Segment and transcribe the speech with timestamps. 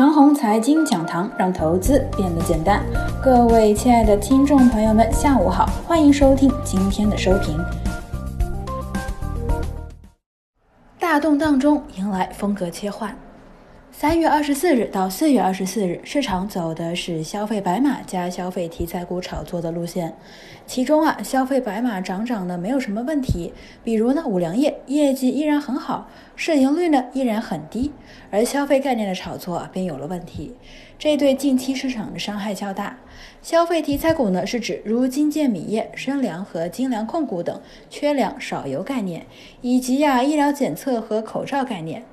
[0.00, 2.82] 长虹财经讲堂让投资变得简单。
[3.22, 7.62] 各位亲爱的听众朋友们，下午好，欢迎收听今天的收评。
[10.98, 13.14] 大动荡中迎来风格切换。
[13.92, 20.16] 三月二十四日到四月二十四日，市场走的是消费白马加消费题材股炒作的路线。
[20.64, 23.52] 其中啊，消费白马涨涨的没有什么问题，
[23.82, 27.92] 比如呢，五粮液业绩依然很好，市盈率呢依然很低。
[28.30, 30.54] 而消费概念的炒作便有了问题，
[30.96, 32.96] 这对近期市场的伤害较大。
[33.42, 39.26] 消费题材股呢，是指如金健米业、生粮和精粮控股等缺粮少油概念，
[39.60, 42.04] 以及呀医疗检测和口罩概念。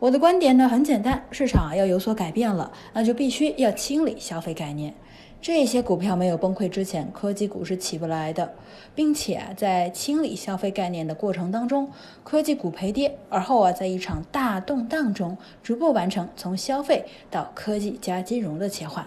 [0.00, 4.94] 我的观点呢很简单，市场要有所改变了，那就必须要清理消费概念。
[5.42, 8.54] 这些股票没有崩溃之前，科技股是起不来的，
[8.94, 11.90] 并且，在清理消费概念的过程当中，
[12.24, 19.06] 科技股赔跌，而后啊，在一场大动荡中逐步完成从消费到科技加金融的切换。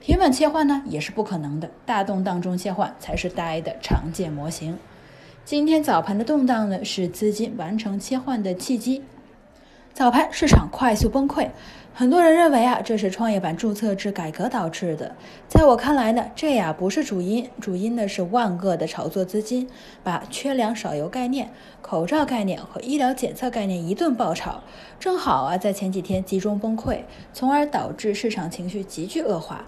[0.00, 4.78] 平稳切换呢也是不可能的，大动荡中切换才是大 A 的常见模型。
[5.44, 9.02] 今天早盘的动荡呢，是资金完成切换的契机。
[10.02, 11.48] 早盘市场快速崩溃，
[11.94, 15.14] 很多人认为啊，这是创业板注册制改革导致的。
[15.46, 19.68] 在我看来呢，这呀不是主因，主因呢是万恶的炒作资金
[20.02, 21.48] 把缺粮少油概念、
[21.80, 24.64] 口罩概念和医疗检测概念一顿爆炒，
[24.98, 29.64] 正好啊在前几天集中崩溃，从而导致市场情绪急剧恶化。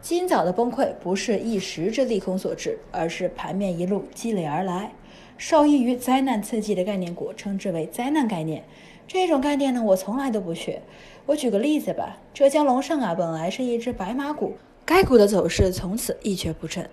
[0.00, 4.92] 今早的崩溃不是一时之利空所致，而是盘面一路积累而来。
[5.36, 8.64] 受益于灾难刺激的概念股，称之为灾难概念。
[9.06, 10.82] 这种概念呢，我从来都不学。
[11.26, 16.88] 我举个例子吧，浙江龙盛啊，本来是一只白马股，该股的走势从此一蹶不振。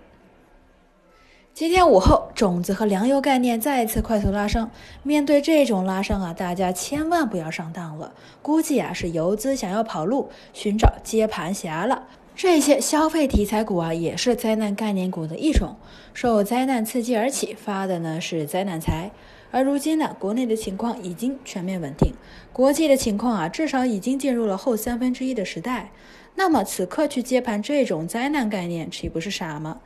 [1.53, 4.69] 今天午后，种子和粮油概念再次快速拉升。
[5.03, 8.13] 面对这种拉升啊，大家千万不要上当了。
[8.41, 12.07] 估计啊，是游资想要跑路，寻找接盘侠了。
[12.43, 15.75] 这些消费题材股啊，也是灾难概念股的一种，
[16.11, 19.11] 受灾难刺激而起发的呢是灾难财。
[19.51, 22.15] 而如今呢，国内的情况已经全面稳定，
[22.51, 25.91] 国际的情况啊，至少已经进入了后三分之一的时代。
[26.33, 29.79] 那么此刻去接盘这种灾难概念，岂不是傻吗？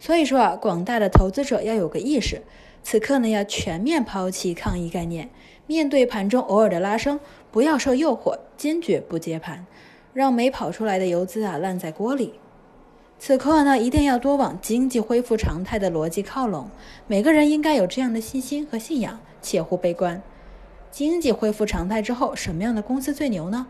[0.00, 2.42] 所以说啊，广大的投资者要有个意识，
[2.82, 5.30] 此刻呢要全面抛弃抗疫概念，
[5.68, 7.20] 面对盘中偶尔的拉升，
[7.52, 9.64] 不要受诱惑，坚决不接盘，
[10.12, 12.34] 让没跑出来的游资啊烂在锅里。
[13.18, 16.70] 此刻呢，一定要多往经济恢复常态的逻辑靠拢。
[17.06, 20.22] 每个人应该有这样的信心和信仰，切勿悲观。
[20.90, 23.66] 经济恢复常态之后，什么样的公司最牛呢？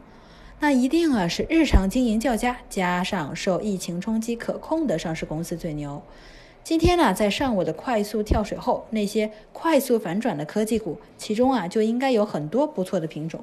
[0.60, 6.02] 那一定啊是日常经营较佳，加上受疫情冲击可控的上市公司最牛。
[6.62, 13.42] 今天呢，在上午的快速跳水后，那些快速反转的科技股，其中啊就应该有很多不错的品种。